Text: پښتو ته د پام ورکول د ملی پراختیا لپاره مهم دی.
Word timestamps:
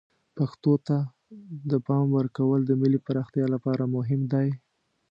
پښتو 0.37 0.73
ته 0.87 0.97
د 1.69 1.73
پام 1.87 2.05
ورکول 2.17 2.59
د 2.65 2.71
ملی 2.81 2.99
پراختیا 3.07 3.45
لپاره 3.53 3.83
مهم 3.95 4.21
دی. 4.33 4.49